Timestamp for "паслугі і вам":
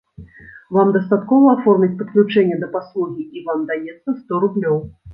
2.75-3.71